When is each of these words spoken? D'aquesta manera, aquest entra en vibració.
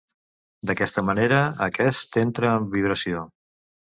D'aquesta 0.69 1.03
manera, 1.09 1.41
aquest 1.67 2.19
entra 2.23 2.55
en 2.61 2.67
vibració. 2.79 3.23